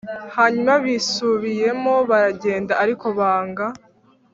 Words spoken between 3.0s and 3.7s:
banga